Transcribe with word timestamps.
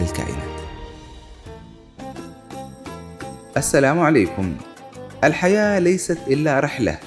للكائنات. 0.00 0.60
السلام 3.56 4.00
عليكم. 4.00 4.56
الحياة 5.24 5.78
ليست 5.78 6.18
إلا 6.28 6.60
رحلة. 6.60 6.98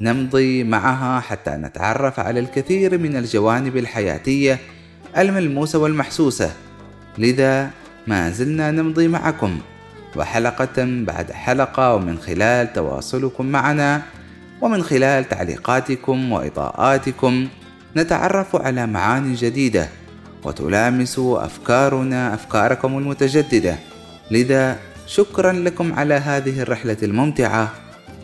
نمضي 0.00 0.64
معها 0.64 1.20
حتى 1.20 1.50
نتعرف 1.50 2.20
على 2.20 2.40
الكثير 2.40 2.98
من 2.98 3.16
الجوانب 3.16 3.76
الحياتية 3.76 4.58
الملموسة 5.18 5.78
والمحسوسة. 5.78 6.52
لذا 7.18 7.70
ما 8.06 8.30
زلنا 8.30 8.70
نمضي 8.70 9.08
معكم. 9.08 9.58
وحلقة 10.16 10.76
بعد 10.78 11.32
حلقة 11.32 11.94
ومن 11.94 12.18
خلال 12.18 12.72
تواصلكم 12.72 13.46
معنا 13.46 14.02
ومن 14.60 14.82
خلال 14.82 15.28
تعليقاتكم 15.28 16.32
وإضاءاتكم 16.32 17.48
نتعرف 17.96 18.56
على 18.56 18.86
معاني 18.86 19.34
جديدة. 19.34 19.88
وتلامس 20.44 21.18
أفكارنا 21.18 22.34
أفكاركم 22.34 22.98
المتجددة. 22.98 23.78
لذا 24.30 24.78
شكرا 25.06 25.52
لكم 25.52 25.92
على 25.92 26.14
هذه 26.14 26.62
الرحلة 26.62 26.96
الممتعة 27.02 27.72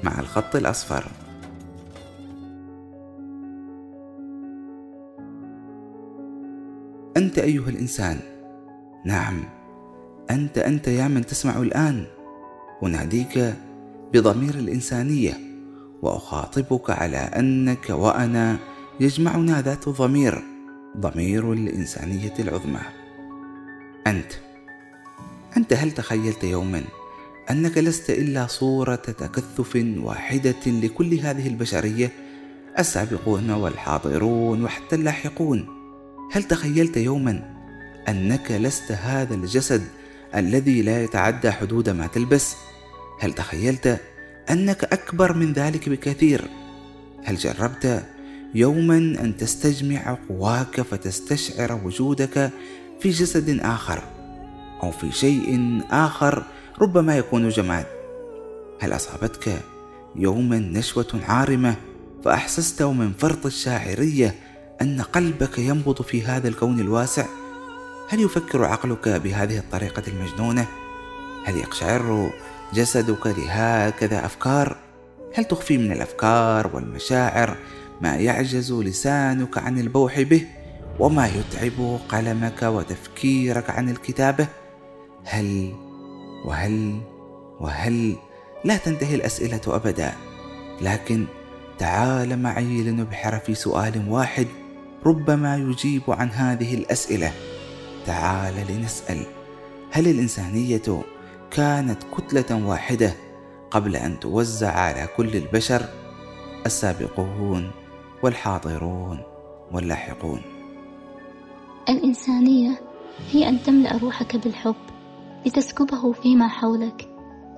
مع 0.03 0.21
الخط 0.21 0.57
الأصفر. 0.57 1.05
أنت 7.17 7.39
أيها 7.39 7.69
الإنسان. 7.69 8.19
نعم 9.05 9.45
أنت 10.31 10.59
أنت 10.59 10.89
يا 10.89 11.09
من 11.09 11.27
تسمع 11.27 11.57
الآن. 11.57 12.05
أناديك 12.83 13.55
بضمير 14.13 14.55
الإنسانية 14.55 15.35
وأخاطبك 16.03 16.91
على 16.91 17.17
أنك 17.17 17.91
وأنا 17.91 18.57
يجمعنا 19.01 19.63
ذات 19.63 19.89
ضمير. 19.89 20.56
ضمير 21.01 21.53
الإنسانية 21.53 22.35
العظمى. 22.39 22.81
أنت. 24.07 24.33
أنت 25.57 25.73
هل 25.73 25.93
تخيلت 25.93 26.45
يوما 26.45 26.85
أنك 27.51 27.79
لست 27.79 28.11
إلا 28.11 28.47
صورة 28.47 28.95
تكثف 28.95 29.87
واحدة 29.99 30.67
لكل 30.67 31.15
هذه 31.15 31.49
البشرية؟ 31.49 32.13
السابقون 32.79 33.51
والحاضرون 33.51 34.65
وحتى 34.65 34.97
اللاحقون. 34.97 35.67
هل 36.33 36.43
تخيلت 36.43 36.97
يوما 36.97 37.57
أنك 38.09 38.51
لست 38.51 38.93
هذا 38.93 39.35
الجسد 39.35 39.83
الذي 40.35 40.83
لا 40.83 41.05
يتعدى 41.05 41.51
حدود 41.51 41.89
ما 41.89 42.07
تلبس؟ 42.07 42.57
هل 43.21 43.33
تخيلت 43.33 44.01
أنك 44.51 44.85
أكبر 44.85 45.33
من 45.33 45.53
ذلك 45.53 45.89
بكثير؟ 45.89 46.49
هل 47.25 47.37
جربت 47.37 48.07
يوما 48.55 48.97
أن 48.97 49.37
تستجمع 49.37 50.19
قواك 50.29 50.81
فتستشعر 50.81 51.81
وجودك 51.85 52.51
في 53.01 53.11
جسد 53.11 53.61
آخر 53.61 54.03
أو 54.83 54.91
في 54.91 55.13
شيء 55.13 55.81
آخر 55.91 56.43
ربما 56.81 57.17
يكون 57.17 57.49
جماد 57.49 57.87
هل 58.81 58.93
أصابتك 58.93 59.63
يوما 60.17 60.59
نشوة 60.59 61.21
عارمة 61.29 61.77
فأحسست 62.25 62.83
من 62.83 63.13
فرط 63.13 63.47
الشاعرية 63.47 64.35
أن 64.83 65.01
قلبك 65.01 65.59
ينبض 65.59 66.03
في 66.03 66.23
هذا 66.23 66.49
الكون 66.49 66.81
الواسع 66.81 67.27
هل 68.09 68.21
يفكر 68.21 68.65
عقلك 68.65 69.09
بهذه 69.09 69.59
الطريقة 69.59 70.03
المجنونة؟ 70.09 70.67
هل 71.45 71.57
يقشعر 71.57 72.31
جسدك 72.75 73.27
لهكذا 73.27 74.27
أفكار؟ 74.27 74.77
هل 75.35 75.45
تخفي 75.45 75.79
من 75.79 75.93
الأفكار 75.93 76.71
والمشاعر 76.75 77.57
ما 78.01 78.17
يعجز 78.17 78.73
لسانك 78.73 79.59
عن 79.59 79.79
البوح 79.79 80.21
به 80.21 80.47
وما 80.99 81.27
يتعب 81.27 81.99
قلمك 82.09 82.63
وتفكيرك 82.63 83.71
عن 83.71 83.89
الكتابة؟ 83.89 84.47
هل 85.25 85.73
وهل 86.45 87.01
وهل 87.61 88.17
لا 88.65 88.77
تنتهي 88.77 89.15
الأسئلة 89.15 89.61
أبدا 89.67 90.13
لكن 90.83 91.27
تعال 91.79 92.43
معي 92.43 92.83
لنبحر 92.83 93.39
في 93.39 93.55
سؤال 93.55 94.09
واحد 94.09 94.47
ربما 95.07 95.57
يجيب 95.57 96.03
عن 96.09 96.31
هذه 96.31 96.75
الأسئلة. 96.75 97.33
تعال 98.07 98.55
لنسأل 98.69 99.27
هل 99.91 100.09
الإنسانية 100.09 101.03
كانت 101.51 101.99
كتلة 102.17 102.67
واحدة 102.67 103.13
قبل 103.71 103.97
أن 103.97 104.21
توزع 104.21 104.71
على 104.71 105.09
كل 105.17 105.37
البشر؟ 105.37 105.83
السابقون. 106.67 107.71
والحاضرون 108.27 109.19
واللاحقون. 109.73 110.43
الإنسانية 111.89 112.81
هي 113.31 113.49
أن 113.49 113.63
تملأ 113.63 113.99
روحك 113.99 114.37
بالحب 114.37 114.75
لتسكبه 115.47 116.13
فيما 116.13 116.49
حولك 116.49 117.09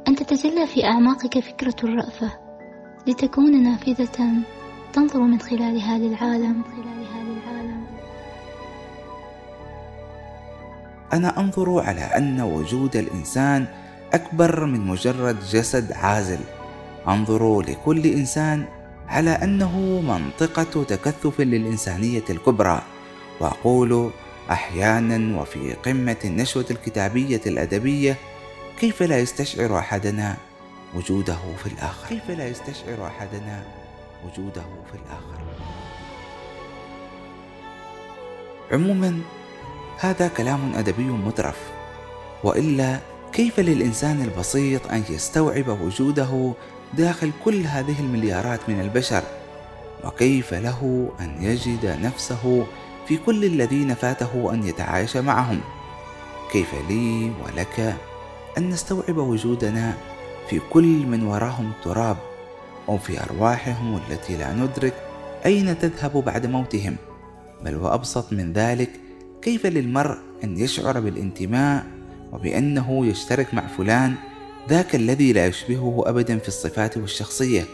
أن 0.08 0.16
تتجلى 0.16 0.66
في 0.66 0.84
أعماقك 0.84 1.38
فكرة 1.38 1.74
الرأفة 1.84 2.32
لتكون 3.06 3.62
نافذة 3.62 4.26
تنظر 4.92 5.20
من 5.20 5.40
خلالها 5.40 5.98
للعالم 5.98 6.62
أنا 11.12 11.40
أنظر 11.40 11.80
على 11.80 12.00
أن 12.00 12.40
وجود 12.40 12.96
الإنسان 12.96 13.66
أكبر 14.12 14.64
من 14.64 14.86
مجرد 14.86 15.36
جسد 15.40 15.92
عازل. 15.92 16.38
أنظر 17.08 17.60
لكل 17.60 18.06
إنسان 18.06 18.77
على 19.08 19.30
أنه 19.30 20.00
منطقة 20.00 20.84
تكثف 20.84 21.40
للإنسانية 21.40 22.24
الكبرى 22.30 22.82
وأقول 23.40 24.10
أحيانا 24.50 25.40
وفي 25.40 25.72
قمة 25.72 26.16
النشوة 26.24 26.66
الكتابية 26.70 27.40
الأدبية 27.46 28.16
كيف 28.80 29.02
لا 29.02 29.18
يستشعر 29.18 29.78
أحدنا 29.78 30.36
وجوده 30.94 31.38
في 31.58 31.66
الآخر؟ 31.66 32.08
كيف 32.08 32.30
لا 32.30 32.48
يستشعر 32.48 33.06
أحدنا 33.06 33.62
وجوده 34.24 34.62
في 34.62 34.94
الآخر؟ 34.94 35.42
عموما 38.72 39.20
هذا 39.98 40.28
كلام 40.28 40.72
أدبي 40.74 41.02
مترف 41.02 41.58
وإلا 42.44 42.98
كيف 43.32 43.60
للإنسان 43.60 44.22
البسيط 44.22 44.86
أن 44.86 45.02
يستوعب 45.10 45.68
وجوده 45.68 46.52
داخل 46.96 47.30
كل 47.44 47.60
هذه 47.60 48.00
المليارات 48.00 48.60
من 48.68 48.80
البشر 48.80 49.22
وكيف 50.04 50.54
له 50.54 51.10
أن 51.20 51.42
يجد 51.42 51.98
نفسه 52.02 52.66
في 53.08 53.16
كل 53.16 53.44
الذين 53.44 53.94
فاته 53.94 54.54
أن 54.54 54.62
يتعايش 54.62 55.16
معهم؟ 55.16 55.60
كيف 56.52 56.74
لي 56.88 57.32
ولك 57.44 57.96
أن 58.58 58.68
نستوعب 58.68 59.16
وجودنا 59.16 59.94
في 60.50 60.60
كل 60.70 61.06
من 61.06 61.22
وراهم 61.22 61.70
التراب 61.70 62.16
أو 62.88 62.98
في 62.98 63.22
أرواحهم 63.22 63.96
التي 63.96 64.36
لا 64.36 64.52
ندرك 64.52 64.94
أين 65.46 65.78
تذهب 65.78 66.24
بعد 66.24 66.46
موتهم؟ 66.46 66.96
بل 67.64 67.76
وأبسط 67.76 68.32
من 68.32 68.52
ذلك 68.52 68.90
كيف 69.42 69.66
للمرء 69.66 70.18
أن 70.44 70.58
يشعر 70.58 71.00
بالانتماء 71.00 71.86
وبأنه 72.32 73.06
يشترك 73.06 73.54
مع 73.54 73.66
فلان 73.66 74.14
ذاك 74.68 74.94
الذي 74.94 75.32
لا 75.32 75.46
يشبهه 75.46 76.02
أبدا 76.06 76.38
في 76.38 76.48
الصفات 76.48 76.96
والشخصية 76.96 77.64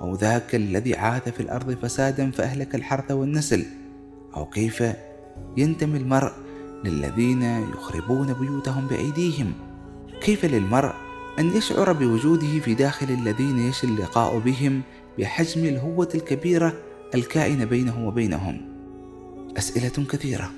أو 0.00 0.14
ذاك 0.14 0.54
الذي 0.54 0.94
عاث 0.94 1.28
في 1.28 1.40
الأرض 1.40 1.74
فسادا 1.82 2.30
فأهلك 2.30 2.74
الحرث 2.74 3.10
والنسل 3.10 3.64
أو 4.36 4.46
كيف 4.46 4.84
ينتمي 5.56 5.98
المرء 5.98 6.32
للذين 6.84 7.42
يخربون 7.42 8.32
بيوتهم 8.32 8.86
بأيديهم؟ 8.86 9.52
كيف 10.20 10.44
للمرء 10.44 10.94
أن 11.38 11.56
يشعر 11.56 11.92
بوجوده 11.92 12.60
في 12.60 12.74
داخل 12.74 13.10
الذين 13.10 13.58
يشل 13.58 13.88
اللقاء 13.88 14.38
بهم 14.38 14.82
بحجم 15.18 15.64
الهوة 15.64 16.08
الكبيرة 16.14 16.72
الكائنة 17.14 17.64
بينه 17.64 18.06
وبينهم؟ 18.06 18.60
أسئلة 19.58 20.06
كثيرة. 20.08 20.50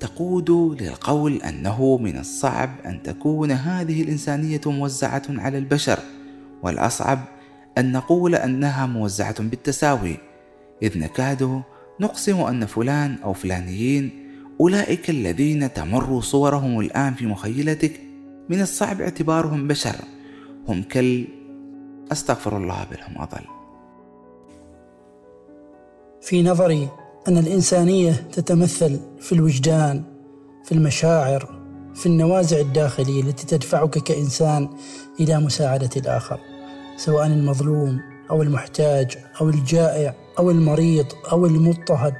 تقود 0.00 0.50
للقول 0.82 1.42
أنه 1.42 1.98
من 1.98 2.18
الصعب 2.18 2.70
أن 2.86 3.02
تكون 3.02 3.50
هذه 3.50 4.02
الإنسانية 4.02 4.60
موزعة 4.66 5.22
على 5.28 5.58
البشر 5.58 5.98
والأصعب 6.62 7.18
أن 7.78 7.92
نقول 7.92 8.34
أنها 8.34 8.86
موزعة 8.86 9.42
بالتساوي 9.42 10.16
إذ 10.82 10.98
نكاد 10.98 11.62
نقسم 12.00 12.40
أن 12.40 12.66
فلان 12.66 13.16
أو 13.24 13.32
فلانيين 13.32 14.10
أولئك 14.60 15.10
الذين 15.10 15.72
تمر 15.72 16.20
صورهم 16.20 16.80
الآن 16.80 17.14
في 17.14 17.26
مخيلتك 17.26 18.00
من 18.48 18.60
الصعب 18.60 19.00
اعتبارهم 19.00 19.68
بشر 19.68 19.96
هم 20.68 20.82
كل 20.82 21.24
أستغفر 22.12 22.56
الله 22.56 22.86
بل 22.90 22.98
هم 23.08 23.22
أضل. 23.22 23.44
في 26.20 26.42
نظري 26.42 26.88
أن 27.28 27.38
الإنسانية 27.38 28.12
تتمثل 28.12 29.00
في 29.20 29.32
الوجدان 29.32 30.02
في 30.64 30.72
المشاعر 30.72 31.60
في 31.94 32.06
النوازع 32.06 32.60
الداخلية 32.60 33.22
التي 33.22 33.46
تدفعك 33.46 33.98
كإنسان 33.98 34.68
إلى 35.20 35.40
مساعدة 35.40 35.90
الآخر 35.96 36.40
سواء 36.96 37.26
المظلوم 37.26 38.00
أو 38.30 38.42
المحتاج 38.42 39.18
أو 39.40 39.48
الجائع 39.48 40.14
أو 40.38 40.50
المريض 40.50 41.06
أو 41.32 41.46
المضطهد 41.46 42.14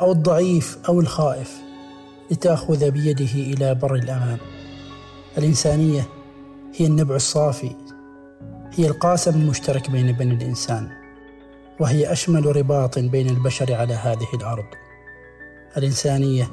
أو 0.00 0.12
الضعيف 0.12 0.78
أو 0.88 1.00
الخائف 1.00 1.56
لتأخذ 2.30 2.90
بيده 2.90 3.34
إلى 3.34 3.74
بر 3.74 3.94
الأمان. 3.94 4.38
الإنسانية 5.38 6.08
هي 6.76 6.86
النبع 6.86 7.16
الصافي 7.16 7.70
هي 8.72 8.86
القاسم 8.86 9.30
المشترك 9.30 9.90
بين 9.90 10.12
بني 10.12 10.34
الإنسان 10.34 11.01
وهي 11.82 12.12
أشمل 12.12 12.56
رباط 12.56 12.98
بين 12.98 13.28
البشر 13.30 13.74
على 13.74 13.94
هذه 13.94 14.26
الأرض. 14.34 14.64
الإنسانية 15.76 16.50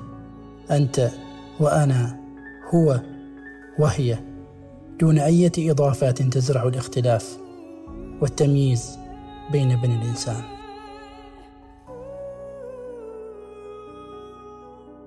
أنت 0.71 1.11
وأنا 1.59 2.19
هو 2.73 3.01
وهي 3.79 4.17
دون 4.99 5.19
أية 5.19 5.51
إضافات 5.57 6.21
تزرع 6.21 6.63
الاختلاف 6.63 7.37
والتمييز 8.21 8.97
بين 9.51 9.81
بني 9.81 9.95
الإنسان. 9.95 10.43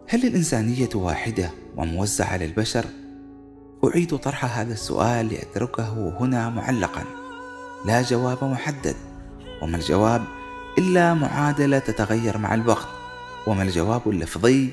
هل 0.08 0.26
الإنسانية 0.26 0.90
واحدة 0.94 1.50
وموزعة 1.76 2.26
على 2.26 2.44
البشر؟ 2.44 2.84
أعيد 3.84 4.16
طرح 4.16 4.58
هذا 4.58 4.72
السؤال 4.72 5.28
لأتركه 5.28 6.18
هنا 6.20 6.48
معلقا. 6.50 7.04
لا 7.86 8.02
جواب 8.02 8.44
محدد. 8.44 8.96
وما 9.62 9.76
الجواب 9.76 10.24
إلا 10.78 11.14
معادلة 11.14 11.78
تتغير 11.78 12.38
مع 12.38 12.54
الوقت 12.54 12.88
وما 13.46 13.62
الجواب 13.62 14.02
اللفظي 14.06 14.70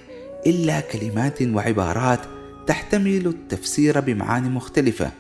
إلا 0.47 0.79
كلمات 0.79 1.41
وعبارات 1.41 2.19
تحتمل 2.67 3.27
التفسير 3.27 3.99
بمعاني 3.99 4.49
مختلفة 4.49 5.11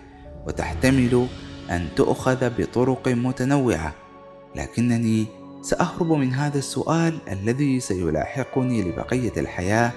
وتحتمل 0.47 1.27
أن 1.69 1.87
تؤخذ 1.95 2.49
بطرق 2.57 3.07
متنوعة. 3.07 3.93
لكنني 4.55 5.25
سأهرب 5.61 6.11
من 6.11 6.33
هذا 6.33 6.57
السؤال 6.57 7.19
الذي 7.31 7.79
سيلاحقني 7.79 8.83
لبقية 8.83 9.33
الحياة 9.37 9.91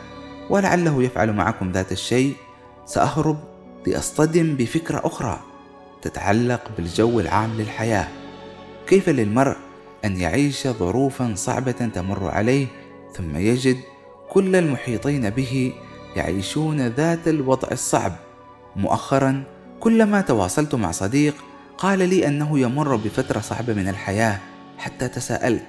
ولعله 0.51 1.03
يفعل 1.03 1.33
معكم 1.33 1.73
ذات 1.73 1.93
الشيء. 1.93 2.35
سأهرب 2.87 3.39
لأصطدم 3.87 4.57
بفكرة 4.57 5.01
أخرى 5.05 5.41
تتعلق 6.03 6.71
بالجو 6.77 7.21
العام 7.21 7.51
للحياة. 7.59 8.22
كيف 8.93 9.09
للمرء 9.09 9.57
أن 10.05 10.17
يعيش 10.17 10.69
ظروفا 10.69 11.33
صعبة 11.37 11.73
تمر 11.73 12.29
عليه 12.29 12.67
ثم 13.17 13.37
يجد 13.37 13.77
كل 14.31 14.57
المحيطين 14.57 15.31
به 15.31 15.73
يعيشون 16.17 16.87
ذات 16.87 17.29
الوضع 17.29 17.69
الصعب. 17.73 18.13
مؤخرا 18.77 19.45
كلما 19.81 20.21
تواصلت 20.21 20.75
مع 20.75 20.91
صديق 20.91 21.35
قال 21.79 21.99
لي 21.99 22.27
أنه 22.27 22.59
يمر 22.59 22.97
بفترة 22.97 23.41
صعبة 23.41 23.75
من 23.75 23.89
الحياة 23.89 24.39
حتى 24.79 25.09
تساءلت 25.09 25.67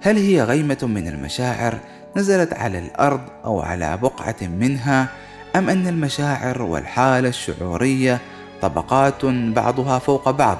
هل 0.00 0.16
هي 0.16 0.42
غيمة 0.42 0.78
من 0.82 1.08
المشاعر 1.08 1.78
نزلت 2.16 2.52
على 2.52 2.78
الأرض 2.78 3.20
أو 3.44 3.60
على 3.60 3.96
بقعة 3.96 4.36
منها 4.42 5.08
أم 5.56 5.70
أن 5.70 5.86
المشاعر 5.86 6.62
والحالة 6.62 7.28
الشعورية 7.28 8.20
طبقات 8.62 9.24
بعضها 9.54 9.98
فوق 9.98 10.30
بعض 10.30 10.58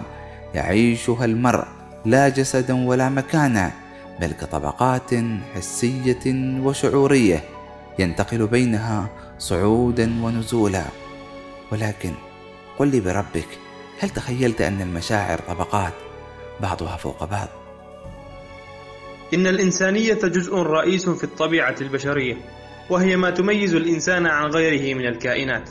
يعيشها 0.55 1.25
المرء؟ 1.25 1.76
لا 2.07 2.29
جسدا 2.29 2.87
ولا 2.87 3.09
مكانا 3.09 3.73
بل 4.21 4.33
كطبقات 4.33 5.11
حسية 5.55 6.59
وشعورية 6.61 7.45
ينتقل 7.99 8.47
بينها 8.47 9.09
صعودا 9.39 10.23
ونزولا. 10.23 10.85
ولكن 11.73 12.13
قل 12.79 12.89
لي 12.89 13.01
بربك 13.01 13.49
هل 14.01 14.11
تخيلت 14.11 14.61
أن 14.61 14.81
المشاعر 14.81 15.39
طبقات 15.39 15.93
بعضها 16.61 16.97
فوق 16.97 17.25
بعض؟ 17.25 17.49
إن 19.35 19.47
الإنسانية 19.47 20.15
جزء 20.15 20.57
رئيس 20.57 21.09
في 21.09 21.25
الطبيعة 21.25 21.77
البشرية 21.81 22.37
وهي 22.91 23.17
ما 23.17 23.31
تميز 23.31 23.75
الإنسان 23.75 24.27
عن 24.27 24.51
غيره 24.51 24.95
من 24.95 25.07
الكائنات. 25.07 25.71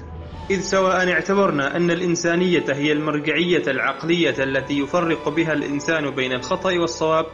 إذ 0.50 0.62
سواء 0.62 1.12
اعتبرنا 1.12 1.78
أن 1.78 1.92
الإنسانية 1.92 2.66
هي 2.70 2.92
المرجعية 2.92 3.64
العقلية 3.68 4.36
التي 4.44 4.80
يفرق 4.80 5.30
بها 5.30 5.54
الإنسان 5.54 6.10
بين 6.10 6.34
الخطأ 6.34 6.80
والصواب 6.80 7.26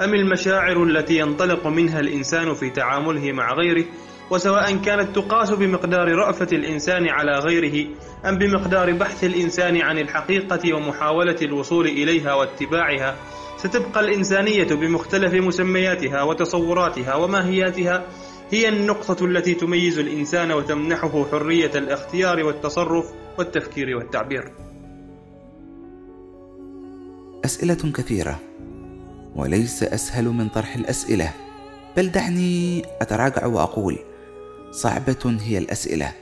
أم 0.00 0.14
المشاعر 0.14 0.82
التي 0.82 1.18
ينطلق 1.18 1.66
منها 1.66 2.00
الإنسان 2.00 2.54
في 2.54 2.70
تعامله 2.70 3.32
مع 3.32 3.54
غيره؟ 3.54 3.84
وسواء 4.30 4.76
كانت 4.76 5.16
تقاس 5.16 5.50
بمقدار 5.50 6.08
رأفة 6.08 6.48
الإنسان 6.52 7.08
على 7.08 7.38
غيره 7.38 7.88
أم 8.28 8.38
بمقدار 8.38 8.92
بحث 8.92 9.24
الإنسان 9.24 9.82
عن 9.82 9.98
الحقيقة 9.98 10.74
ومحاولة 10.74 11.36
الوصول 11.42 11.86
إليها 11.86 12.34
واتباعها 12.34 13.16
ستبقى 13.56 14.00
الإنسانية 14.00 14.64
بمختلف 14.74 15.34
مسمياتها 15.34 16.22
وتصوراتها 16.22 17.14
وماهياتها 17.14 18.06
هي 18.50 18.68
النقطة 18.68 19.24
التي 19.24 19.54
تميز 19.54 19.98
الإنسان 19.98 20.52
وتمنحه 20.52 21.24
حرية 21.30 21.70
الاختيار 21.74 22.42
والتصرف 22.42 23.04
والتفكير 23.38 23.96
والتعبير. 23.96 24.52
أسئلة 27.44 27.74
كثيرة 27.74 28.40
وليس 29.36 29.82
أسهل 29.82 30.24
من 30.24 30.48
طرح 30.48 30.76
الأسئلة 30.76 31.32
بل 31.96 32.10
دعني 32.10 32.82
أتراجع 33.00 33.46
وأقول 33.46 33.98
صعبة 34.70 35.38
هي 35.40 35.58
الأسئلة 35.58 36.12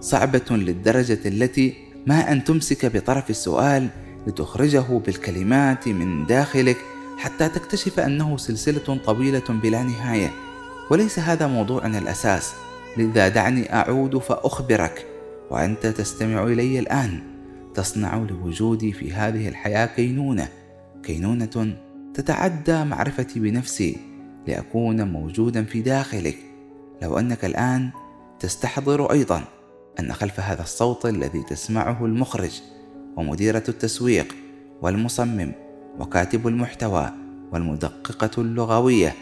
صعبة 0.00 0.44
للدرجة 0.50 1.18
التي 1.26 1.74
ما 2.06 2.32
أن 2.32 2.44
تمسك 2.44 2.86
بطرف 2.96 3.30
السؤال 3.30 3.88
لتخرجه 4.26 5.00
بالكلمات 5.06 5.88
من 5.88 6.26
داخلك 6.26 6.76
حتى 7.18 7.48
تكتشف 7.48 8.00
أنه 8.00 8.36
سلسلة 8.36 8.98
طويلة 9.06 9.42
بلا 9.48 9.82
نهاية 9.82 10.45
وليس 10.90 11.18
هذا 11.18 11.46
موضوعنا 11.46 11.98
الأساس. 11.98 12.54
لذا 12.96 13.28
دعني 13.28 13.74
أعود 13.74 14.18
فأخبرك 14.18 15.06
وأنت 15.50 15.86
تستمع 15.86 16.44
إلي 16.44 16.78
الآن. 16.78 17.20
تصنع 17.74 18.16
لوجودي 18.16 18.92
في 18.92 19.12
هذه 19.12 19.48
الحياة 19.48 19.86
كينونة 19.86 20.48
كينونة 21.02 21.76
تتعدى 22.14 22.84
معرفتي 22.84 23.40
بنفسي 23.40 23.96
لأكون 24.46 25.12
موجودا 25.12 25.64
في 25.64 25.82
داخلك. 25.82 26.36
لو 27.02 27.18
أنك 27.18 27.44
الآن 27.44 27.90
تستحضر 28.40 29.12
أيضا 29.12 29.44
أن 30.00 30.12
خلف 30.12 30.40
هذا 30.40 30.62
الصوت 30.62 31.06
الذي 31.06 31.42
تسمعه 31.42 32.04
المخرج 32.04 32.62
ومديرة 33.16 33.62
التسويق 33.68 34.34
والمصمم 34.82 35.52
وكاتب 35.98 36.46
المحتوى 36.46 37.10
والمدققة 37.52 38.30
اللغوية 38.42 39.14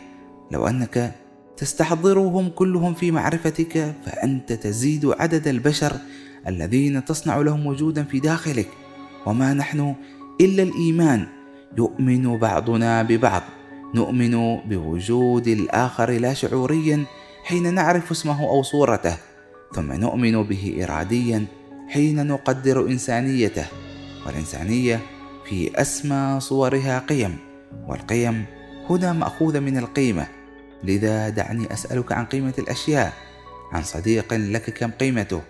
لو 0.50 0.66
أنك 0.66 1.14
تستحضرهم 1.56 2.49
كلهم 2.49 2.94
في 2.94 3.11
معرفتك 3.11 3.94
فأنت 4.06 4.52
تزيد 4.52 5.06
عدد 5.06 5.49
البشر 5.49 5.92
الذين 6.49 7.04
تصنع 7.04 7.37
لهم 7.37 7.66
وجودا 7.66 8.02
في 8.04 8.20
داخلك. 8.20 8.68
وما 9.26 9.54
نحن 9.54 9.94
إلا 10.40 10.62
الإيمان. 10.62 11.26
يؤمن 11.78 12.38
بعضنا 12.38 13.02
ببعض. 13.02 13.42
نؤمن 13.94 14.56
بوجود 14.56 15.49
الآخر 15.49 16.11
لا 16.11 16.34
شعوريا 16.34 17.04
حين 17.44 17.75
نعرف 17.75 18.11
اسمه 18.11 18.42
أو 18.42 18.62
صورته. 18.62 19.16
ثم 19.75 19.92
نؤمن 19.92 20.42
به 20.42 20.84
إراديا 20.84 21.44
حين 21.88 22.26
نقدر 22.26 22.87
إنسانيته. 22.87 23.66
والإنسانية 24.26 25.00
في 25.49 25.80
أسمى 25.80 26.40
صورها 26.40 26.99
قيم. 26.99 27.37
والقيم 27.88 28.44
هنا 28.90 29.12
مأخوذة 29.12 29.61
من 29.61 29.78
القيمة. 29.78 30.26
لذا 30.85 31.29
دعني 31.29 31.73
أسألك 31.73 32.12
عن 32.12 32.25
قيمة 32.25 32.55
الأشياء. 32.59 33.12
عن 33.73 33.83
صديق 33.83 34.35
لك 34.35 34.71
كم 34.71 34.91
قيمته؟ 34.91 35.43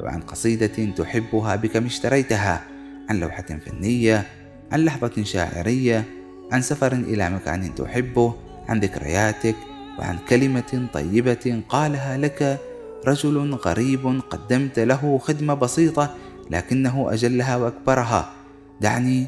وعن 0.00 0.20
قصيدة 0.20 0.94
تحبها 0.96 1.56
بكم 1.56 1.86
اشتريتها؟ 1.86 2.64
عن 3.10 3.20
لوحة 3.20 3.46
فنية 3.66 4.26
عن 4.72 4.84
لحظة 4.84 5.22
شاعرية؟ 5.22 6.04
عن 6.52 6.62
سفر 6.62 6.92
إلى 6.92 7.30
مكان 7.30 7.74
تحبه؟ 7.74 8.34
عن 8.68 8.80
ذكرياتك؟ 8.80 9.56
وعن 9.98 10.18
كلمة 10.28 10.88
طيبة 10.92 11.62
قالها 11.68 12.16
لك 12.16 12.58
رجل 13.06 13.54
غريب 13.54 14.20
قدمت 14.30 14.78
له 14.78 15.18
خدمة 15.18 15.54
بسيطة 15.54 16.14
لكنه 16.50 17.12
أجلها 17.12 17.56
وأكبرها. 17.56 18.32
دعني 18.80 19.26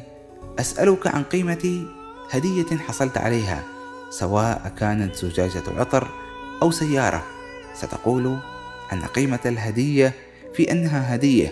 أسألك 0.59 1.07
عن 1.07 1.23
قيمة 1.23 1.85
هدية 2.31 2.77
حصلت 2.77 3.17
عليها. 3.17 3.74
سواء 4.19 4.73
كانت 4.79 5.15
زجاجة 5.15 5.63
عطر 5.77 6.07
أو 6.61 6.71
سيارة 6.71 7.23
ستقول 7.73 8.37
أن 8.93 9.01
قيمة 9.01 9.39
الهدية 9.45 10.13
في 10.53 10.71
أنها 10.71 11.15
هدية 11.15 11.51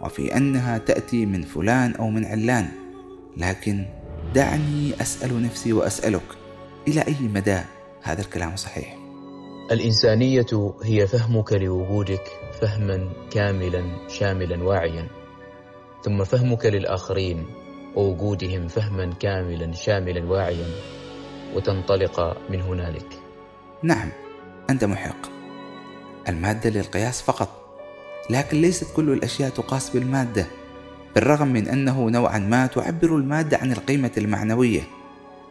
وفي 0.00 0.36
أنها 0.36 0.78
تأتي 0.78 1.26
من 1.26 1.42
فلان 1.42 1.94
أو 1.94 2.10
من 2.10 2.24
علان. 2.24 2.68
لكن 3.36 3.84
دعني 4.34 4.92
أسأل 5.00 5.42
نفسي 5.42 5.72
وأسألك 5.72 6.28
إلى 6.88 7.00
أي 7.00 7.28
مدى 7.34 7.60
هذا 8.02 8.20
الكلام 8.20 8.56
صحيح؟ 8.56 8.98
الإنسانية 9.72 10.74
هي 10.82 11.06
فهمك 11.06 11.52
لوجودك 11.52 12.24
فهما 12.60 13.08
كاملا 13.30 14.08
شاملا 14.08 14.64
واعيا. 14.64 15.08
ثم 16.04 16.24
فهمك 16.24 16.66
للآخرين 16.66 17.46
ووجودهم 17.96 18.68
فهما 18.68 19.14
كاملا 19.14 19.72
شاملا 19.72 20.24
واعيا. 20.24 20.66
وتنطلق 21.54 22.36
من 22.50 22.60
هنالك. 22.60 23.06
نعم 23.82 24.08
أنت 24.70 24.84
محق. 24.84 25.16
المادة 26.28 26.70
للقياس 26.70 27.22
فقط 27.22 27.48
لكن 28.30 28.60
ليست 28.60 28.96
كل 28.96 29.12
الأشياء 29.12 29.50
تقاس 29.50 29.90
بالمادة 29.90 30.46
بالرغم 31.14 31.48
من 31.48 31.68
أنه 31.68 32.10
نوعا 32.10 32.38
ما 32.38 32.66
تعبر 32.66 33.16
المادة 33.16 33.58
عن 33.58 33.72
القيمة 33.72 34.10
المعنوية. 34.18 34.80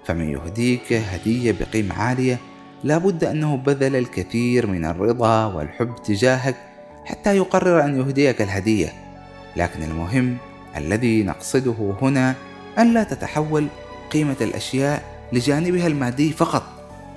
فمن 0.06 0.30
يهديك 0.30 0.94
هدية 0.94 1.56
بقيمة 1.60 1.96
عالية 1.96 2.38
لابد 2.84 3.24
أنه 3.24 3.58
بذل 3.58 3.96
الكثير 3.96 4.68
من 4.68 4.86
الرضا 4.86 5.46
والحب 5.46 5.96
تجاهك 6.04 6.56
حتى 7.06 7.38
يقرر 7.38 7.86
أن 7.86 8.00
يهديك 8.00 8.42
الهدية. 8.42 8.94
لكن 9.56 9.84
المهم 9.84 10.38
الذي 10.78 11.24
نقصده 11.24 11.96
هنا 12.02 12.36
أن 12.80 12.94
لا 12.94 13.04
تتحول 13.04 13.68
قيمة 14.12 14.36
الأشياء 14.42 15.13
لجانبها 15.34 15.88
المادي 15.88 16.32
فقط 16.32 16.64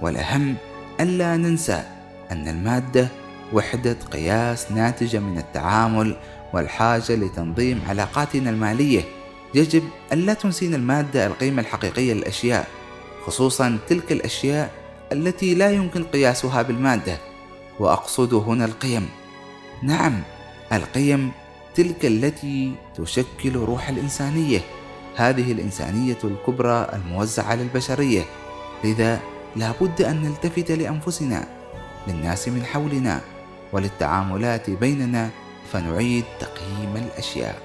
والأهم 0.01 0.55
ألا 1.01 1.37
ننسى 1.37 1.83
أن 2.31 2.49
المادة 2.49 3.09
وحدة 3.53 3.97
قياس 4.13 4.73
ناتجة 4.73 5.19
من 5.19 5.39
التعامل 5.39 6.17
والحاجة 6.53 7.15
لتنظيم 7.15 7.81
علاقاتنا 7.89 8.51
المالية. 8.51 9.05
يجب 9.55 9.83
ألا 10.13 10.35
تنسينا 10.35 10.77
المادة 10.77 11.27
القيمة 11.27 11.63
الحقيقية 11.63 12.13
للأشياء 12.13 12.69
خصوصا 13.27 13.79
تلك 13.89 14.13
الأشياء 14.13 14.71
التي 15.13 15.55
لا 15.55 15.71
يمكن 15.71 16.05
قياسها 16.05 16.63
بالمادة. 16.63 17.19
وأقصد 17.81 18.35
هنا 18.35 18.65
القيم. 18.65 19.09
نعم 19.83 20.23
القيم 20.73 21.33
تلك 21.75 22.07
التي 22.07 22.73
تشكل 22.97 23.57
روح 23.57 23.89
الإنسانية. 23.89 24.61
هذه 25.17 25.53
الإنسانية 25.53 26.19
الكبرى 26.25 26.89
الموزعة 26.93 27.45
على 27.45 27.63
البشرية 27.63 28.23
لذا 28.85 29.21
لا 29.57 29.73
بد 29.81 30.03
أن 30.03 30.23
نلتفت 30.23 30.71
لأنفسنا 30.71 31.49
للناس 32.09 32.49
من 32.49 32.65
حولنا 32.65 33.21
وللتعاملات 33.73 34.71
بيننا 34.71 35.31
فنعيد 35.73 36.25
تقييم 36.41 36.97
الأشياء. 36.97 37.59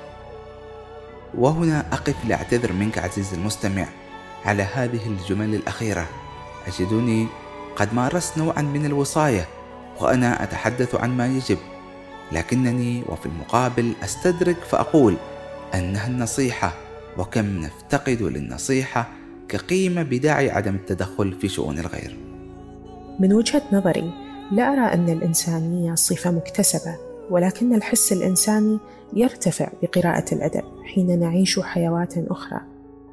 وهنا 1.37 1.85
أقف 1.91 2.15
لأعتذر 2.27 2.73
منك 2.73 2.97
عزيزي 2.97 3.35
المستمع 3.35 3.85
على 4.45 4.63
هذه 4.63 5.07
الجمل 5.07 5.55
الأخيرة. 5.55 6.05
أجدني 6.67 7.27
قد 7.75 7.93
مارست 7.93 8.37
نوعا 8.37 8.61
من 8.61 8.85
الوصاية 8.85 9.47
وأنا 9.99 10.43
أتحدث 10.43 10.95
عن 10.95 11.17
ما 11.17 11.27
يجب. 11.27 11.57
لكنني 12.31 13.03
وفي 13.07 13.25
المقابل 13.25 13.93
أستدرك 14.03 14.57
فأقول 14.69 15.15
أنها 15.73 16.07
النصيحة. 16.07 16.73
وكم 17.17 17.45
نفتقد 17.61 18.21
للنصيحة 18.21 19.09
كقيمة 19.49 20.03
بداعي 20.03 20.51
عدم 20.51 20.75
التدخل 20.75 21.33
في 21.41 21.47
شؤون 21.49 21.79
الغير. 21.79 22.17
من 23.19 23.33
وجهة 23.33 23.61
نظري 23.71 24.13
لا 24.51 24.73
أرى 24.73 24.93
أن 24.93 25.09
الإنسانية 25.09 25.95
صفة 25.95 26.31
مكتسبة 26.31 26.97
ولكن 27.29 27.75
الحس 27.75 28.11
الإنساني 28.11 28.79
يرتفع 29.13 29.69
بقراءة 29.81 30.33
الأدب 30.33 30.63
حين 30.83 31.19
نعيش 31.19 31.59
حيوات 31.59 32.13
أخرى. 32.17 32.59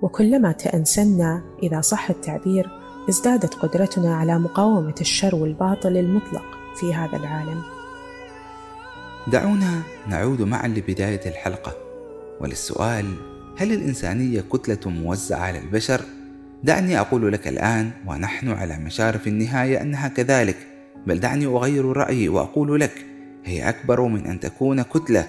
وكلما 0.03 0.53
تأنسنا 0.53 1.43
إذا 1.63 1.81
صح 1.81 2.11
التعبير 2.11 2.71
ازدادت 3.09 3.55
قدرتنا 3.55 4.17
على 4.17 4.39
مقاومة 4.39 4.95
الشر 5.01 5.35
والباطل 5.35 5.97
المطلق 5.97 6.45
في 6.81 6.95
هذا 6.95 7.17
العالم. 7.17 7.63
دعونا 9.27 9.83
نعود 10.09 10.43
معا 10.43 10.69
لبداية 10.69 11.21
الحلقة 11.27 11.73
وللسؤال 12.41 13.15
هل 13.59 13.73
الإنسانية 13.73 14.41
كتلة 14.41 14.93
موزعة 14.93 15.39
على 15.39 15.59
البشر؟ 15.59 16.01
دعني 16.65 17.01
أقول 17.01 17.33
لك 17.33 17.49
الآن 17.49 17.91
ونحن 18.07 18.49
على 18.49 18.79
مشارف 18.79 19.29
النهاية 19.29 19.83
أنها 19.83 20.09
كذلك 20.09 20.57
بل 21.07 21.21
دعني 21.21 21.47
أغير 21.47 21.85
رأيي 21.87 22.29
وأقول 22.29 22.81
لك 22.81 23.07
هي 23.45 23.69
أكبر 23.69 24.03
من 24.03 24.27
أن 24.27 24.41
تكون 24.41 24.83
كتلة 24.83 25.27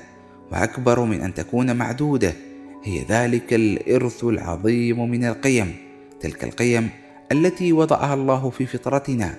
وأكبر 0.52 1.00
من 1.00 1.22
أن 1.22 1.34
تكون 1.34 1.76
معدودة 1.76 2.34
هي 2.84 3.06
ذلك 3.10 3.54
الإرث 3.54 4.24
العظيم 4.24 5.10
من 5.10 5.26
القيم 5.26 5.76
تلك 6.20 6.44
القيم 6.44 6.90
التي 7.32 7.74
وضعها 7.74 8.14
الله 8.14 8.50
في 8.50 8.66
فطرتنا 8.66 9.36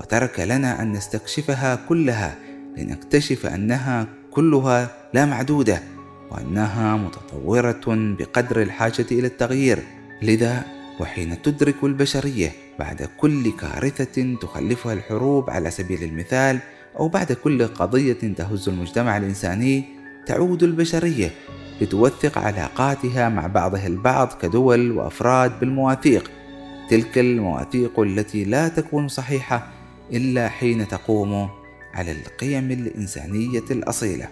وترك 0.00 0.40
لنا 0.40 0.82
أن 0.82 0.92
نستكشفها 0.92 1.74
كلها 1.88 2.34
لنكتشف 2.76 3.46
أنها 3.46 4.06
كلها 4.30 4.90
لا 5.14 5.26
معدودة 5.26 5.91
وأنها 6.32 6.96
متطورة 6.96 7.82
بقدر 7.86 8.62
الحاجة 8.62 9.06
إلى 9.12 9.26
التغيير. 9.26 9.78
لذا 10.22 10.64
وحين 11.00 11.42
تدرك 11.42 11.74
البشرية 11.84 12.52
بعد 12.78 13.08
كل 13.18 13.52
كارثة 13.52 14.36
تخلفها 14.40 14.92
الحروب 14.92 15.50
على 15.50 15.70
سبيل 15.70 16.02
المثال 16.04 16.58
أو 16.98 17.08
بعد 17.08 17.32
كل 17.32 17.66
قضية 17.66 18.12
تهز 18.12 18.68
المجتمع 18.68 19.16
الإنساني 19.16 19.84
تعود 20.26 20.62
البشرية 20.62 21.30
لتوثق 21.80 22.38
علاقاتها 22.38 23.28
مع 23.28 23.46
بعضها 23.46 23.86
البعض 23.86 24.32
كدول 24.42 24.92
وأفراد 24.92 25.60
بالمواثيق. 25.60 26.30
تلك 26.90 27.18
المواثيق 27.18 28.00
التي 28.00 28.44
لا 28.44 28.68
تكون 28.68 29.08
صحيحة 29.08 29.68
إلا 30.12 30.48
حين 30.48 30.88
تقوم 30.88 31.48
على 31.94 32.12
القيم 32.12 32.70
الإنسانية 32.70 33.64
الأصيلة. 33.70 34.28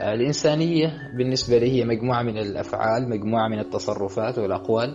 الإنسانية 0.00 1.10
بالنسبة 1.14 1.58
لي 1.58 1.70
هي 1.72 1.84
مجموعة 1.84 2.22
من 2.22 2.38
الأفعال 2.38 3.08
مجموعة 3.08 3.48
من 3.48 3.58
التصرفات 3.58 4.38
والأقوال 4.38 4.94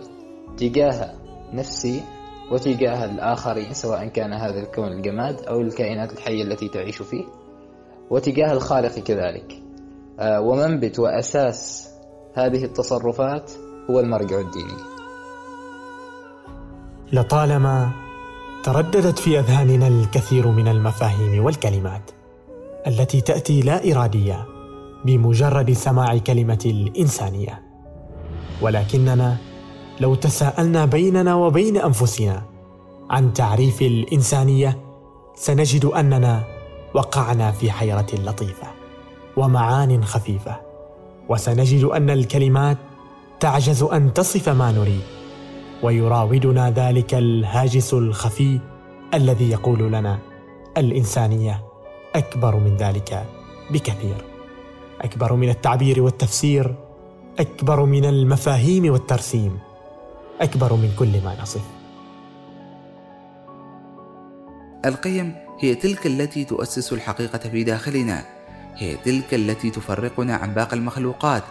تجاه 0.56 1.14
نفسي 1.52 2.02
وتجاه 2.52 3.04
الآخرين 3.04 3.72
سواء 3.72 4.08
كان 4.08 4.32
هذا 4.32 4.60
الكون 4.60 4.92
الجماد 4.92 5.40
أو 5.40 5.60
الكائنات 5.60 6.12
الحية 6.12 6.42
التي 6.42 6.68
تعيش 6.68 7.02
فيه 7.02 7.24
وتجاه 8.10 8.52
الخالق 8.52 8.98
كذلك. 8.98 9.62
آه، 10.20 10.40
ومنبت 10.40 10.98
وأساس 10.98 11.88
هذه 12.34 12.64
التصرفات 12.64 13.52
هو 13.90 14.00
المرجع 14.00 14.40
الديني. 14.40 14.82
لطالما 17.12 17.90
ترددت 18.64 19.18
في 19.18 19.38
أذهاننا 19.38 19.88
الكثير 19.88 20.48
من 20.48 20.68
المفاهيم 20.68 21.44
والكلمات 21.44 22.10
التي 22.86 23.20
تأتي 23.20 23.60
لا 23.60 23.92
إرادية 23.92 24.51
بمجرد 25.04 25.72
سماع 25.72 26.18
كلمة 26.18 26.58
الإنسانية. 26.64 27.62
ولكننا 28.62 29.36
لو 30.00 30.14
تساءلنا 30.14 30.84
بيننا 30.84 31.34
وبين 31.34 31.76
أنفسنا 31.76 32.42
عن 33.10 33.32
تعريف 33.32 33.82
الإنسانية 33.82 34.78
سنجد 35.34 35.84
أننا 35.84 36.44
وقعنا 36.94 37.50
في 37.52 37.70
حيرة 37.70 38.06
لطيفة 38.12 38.66
ومعان 39.36 40.04
خفيفة. 40.04 40.56
وسنجد 41.28 41.84
أن 41.84 42.10
الكلمات 42.10 42.78
تعجز 43.40 43.82
أن 43.82 44.14
تصف 44.14 44.48
ما 44.48 44.72
نريد 44.72 45.00
ويراودنا 45.82 46.70
ذلك 46.70 47.14
الهاجس 47.14 47.94
الخفي 47.94 48.60
الذي 49.14 49.50
يقول 49.50 49.92
لنا 49.92 50.18
الإنسانية 50.76 51.62
أكبر 52.14 52.56
من 52.56 52.76
ذلك 52.76 53.26
بكثير. 53.70 54.31
أكبر 55.02 55.34
من 55.34 55.48
التعبير 55.48 56.02
والتفسير 56.02 56.74
أكبر 57.38 57.84
من 57.84 58.04
المفاهيم 58.04 58.92
والترسيم 58.92 59.58
أكبر 60.40 60.72
من 60.72 60.94
كل 60.98 61.24
ما 61.24 61.36
نصف. 61.42 61.62
القيم 64.84 65.34
هي 65.60 65.74
تلك 65.74 66.06
التي 66.06 66.44
تؤسس 66.44 66.92
الحقيقة 66.92 67.38
في 67.38 67.64
داخلنا 67.64 68.24
هي 68.76 68.96
تلك 68.96 69.34
التي 69.34 69.70
تفرقنا 69.70 70.36
عن 70.36 70.54
باقي 70.54 70.76
المخلوقات 70.76 71.42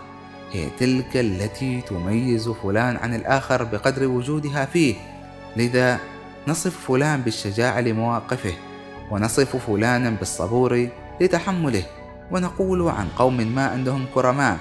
هي 0.52 0.68
تلك 0.80 1.18
التي 1.18 1.82
تميز 1.82 2.50
فلان 2.50 2.98
عن 2.98 3.16
الآخر 3.16 3.64
بقدر 3.64 4.08
وجودها 4.08 4.66
فيه. 4.66 4.96
لذا 5.58 6.00
نصف 6.48 6.88
فلان 6.88 7.22
بالشجاعة 7.22 7.82
لمواقفه 7.82 8.54
ونصف 9.12 9.56
فلانا 9.56 10.10
بالصبور 10.10 10.90
لتحمله. 11.22 11.84
ونقول 12.32 12.90
عن 12.90 13.08
قوم 13.18 13.38
ما 13.38 13.68
عندهم 13.68 14.06
كرماء. 14.16 14.58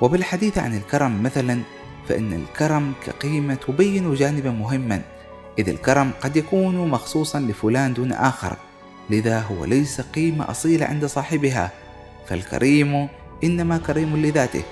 وبالحديث 0.00 0.58
عن 0.58 0.76
الكرم 0.76 1.22
مثلا 1.22 1.60
فإن 2.08 2.32
الكرم 2.32 2.92
كقيمة 3.06 3.54
تبين 3.54 4.14
جانبا 4.14 4.50
مهما 4.50 5.02
إذ 5.58 5.68
الكرم 5.68 6.10
قد 6.20 6.36
يكون 6.36 6.88
مخصوصا 6.88 7.40
لفلان 7.40 7.94
دون 7.94 8.12
آخر 8.12 8.56
لذا 9.10 9.40
هو 9.40 9.64
ليس 9.64 10.00
قيمة 10.00 10.50
أصيلة 10.50 10.86
عند 10.86 11.06
صاحبها. 11.06 11.70
فالكريم 12.26 13.08
إنما 13.44 13.78
كريم 13.78 14.16
لذاته 14.16 14.62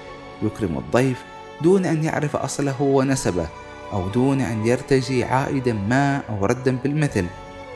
يكرم 0.43 0.79
الضيف 0.79 1.25
دون 1.63 1.87
أن 1.87 2.05
يعرف 2.05 2.37
أصله 2.37 2.83
ونسبه 2.83 3.47
أو 3.93 4.09
دون 4.09 4.41
أن 4.41 4.67
يرتجي 4.67 5.25
عائدا 5.25 5.73
ما 5.73 6.23
أو 6.29 6.47
ردا 6.47 6.77
بالمثل. 6.85 7.27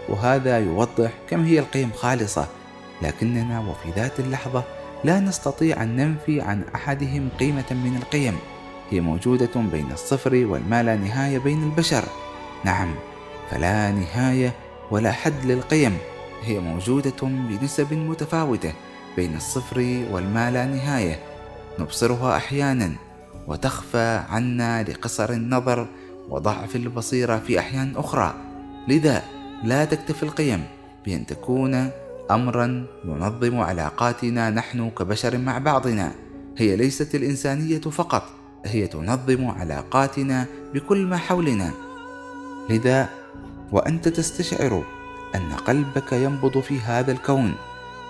وهذا 0.09 0.59
يوضح 0.59 1.11
كم 1.31 1.45
هي 1.45 1.59
القيم 1.59 1.91
خالصة. 1.97 2.47
لكننا 3.02 3.61
وفي 3.61 4.00
ذات 4.00 4.21
اللحظة 4.21 4.64
لا 5.05 5.21
نستطيع 5.21 5.83
أن 5.83 5.97
ننفي 5.97 6.40
عن 6.40 6.64
أحدهم 6.75 7.28
قيمة 7.40 7.64
من 7.71 7.97
القيم. 7.97 8.37
هي 8.90 9.00
موجودة 9.00 9.50
بين 9.73 9.93
الصفر 9.93 10.47
والما 10.47 10.83
لا 10.83 10.97
نهاية 10.97 11.38
بين 11.38 11.62
البشر. 11.62 12.05
نعم 12.64 12.95
فلا 13.50 13.90
نهاية 13.90 14.52
ولا 14.90 15.12
حد 15.12 15.45
للقيم. 15.45 15.97
هي 16.43 16.61
موجودة 16.61 17.23
بنسب 17.23 17.93
متفاوتة 17.93 18.73
بين 19.17 19.37
الصفر 19.37 20.05
والما 20.11 20.50
لا 20.50 20.67
نهاية. 20.67 21.19
نبصرها 21.78 22.37
أحيانا 22.37 22.93
وتخفى 23.47 24.23
عنا 24.28 24.83
لقصر 24.83 25.31
النظر 25.31 25.87
وضعف 26.28 26.76
البصيرة 26.76 27.38
في 27.38 27.59
أحيان 27.59 27.93
أخرى. 27.97 28.35
لذا 28.88 29.23
لا 29.64 29.85
تكتفي 29.85 30.23
القيم 30.23 30.64
بأن 31.07 31.26
تكون 31.26 31.90
أمرا 32.31 32.87
ينظم 33.05 33.61
علاقاتنا 33.61 34.51
نحن 34.51 34.91
كبشر 34.91 35.39
مع 35.39 35.59
بعضنا. 35.59 36.13
هي 36.57 36.77
ليست 36.77 37.15
الإنسانية 37.15 37.81
فقط 37.81 38.23
هي 38.65 38.87
تنظم 38.87 39.47
علاقاتنا 39.47 40.47
بكل 40.75 41.07
ما 41.07 41.17
حولنا. 41.17 41.71
لذا 42.71 43.09
وأنت 43.73 44.09
تستشعر 44.09 44.85
أن 45.35 45.53
قلبك 45.53 46.13
ينبض 46.13 46.61
في 46.61 46.79
هذا 46.79 47.13
الكون 47.13 47.55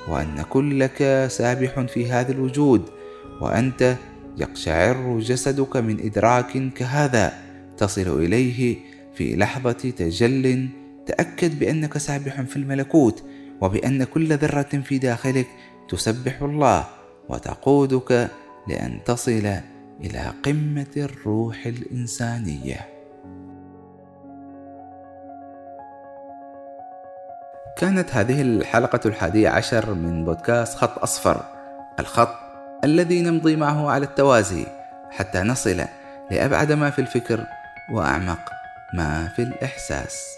وأن 0.09 0.43
كلك 0.43 1.27
سابح 1.31 1.81
في 1.81 2.13
هذا 2.13 2.33
الوجود 2.33 2.83
وأنت 3.41 3.97
يقشعر 4.37 5.19
جسدك 5.19 5.77
من 5.77 6.01
إدراك 6.01 6.73
كهذا. 6.75 7.33
تصل 7.77 8.21
إليه 8.23 8.77
في 9.15 9.37
لحظة 9.37 9.73
تجل 9.73 10.69
تأكد 11.07 11.59
بأنك 11.59 11.99
سابح 11.99 12.41
في 12.41 12.57
الملكوت. 12.57 13.25
وبأن 13.61 14.05
كل 14.05 14.37
ذرة 14.37 14.83
في 14.85 14.99
داخلك 14.99 15.47
تسبح 15.89 16.43
الله 16.43 16.87
وتقودك 17.29 18.29
لأن 18.69 19.01
تصل 19.05 19.61
إلى 20.01 20.33
قمة 20.45 20.87
الروح 20.97 21.67
الإنسانية. 21.67 22.99
كانت 27.79 28.11
هذه 28.11 28.43
الحلقة 28.43 29.01
الحادية 29.07 29.49
عشر 29.49 29.95
من 29.95 30.25
بودكاست 30.25 30.79
خط 30.79 30.99
أصفر 30.99 31.45
الخط 32.01 32.35
الذي 32.85 33.23
نمضي 33.23 33.57
معه 33.57 33.91
على 33.91 34.05
التوازي 34.05 34.67
حتى 35.11 35.41
نصل 35.41 35.85
لأبعد 36.31 36.73
ما 36.73 36.91
في 36.91 36.99
الفكر 36.99 37.47
وأعمق 37.93 38.53
ما 38.95 39.29
في 39.37 39.43
الإحساس 39.43 40.38